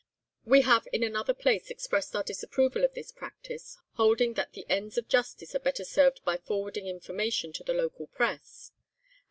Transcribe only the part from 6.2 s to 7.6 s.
by forwarding information